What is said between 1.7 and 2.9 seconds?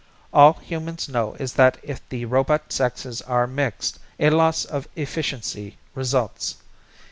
if the robot